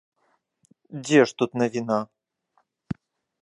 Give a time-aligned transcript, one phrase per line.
[1.03, 1.99] Дзе ж тут навіна?